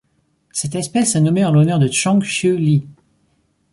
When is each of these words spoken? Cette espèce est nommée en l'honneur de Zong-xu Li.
Cette 0.51 0.73
espèce 0.73 1.13
est 1.15 1.21
nommée 1.21 1.45
en 1.45 1.51
l'honneur 1.51 1.77
de 1.77 1.87
Zong-xu 1.87 2.55
Li. 2.57 2.87